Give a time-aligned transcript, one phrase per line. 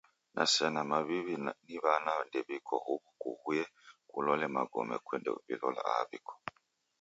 [0.35, 1.35] Na sena mawiwi
[1.67, 3.63] niwana ndewiko huwu kuwuye
[4.09, 6.33] kulole magome kwenda wilola aha wiko.